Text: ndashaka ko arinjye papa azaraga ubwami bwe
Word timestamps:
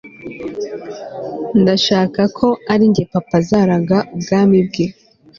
ndashaka 1.61 2.21
ko 2.37 2.47
arinjye 2.73 3.03
papa 3.11 3.35
azaraga 3.41 3.97
ubwami 4.15 4.57
bwe 4.67 4.85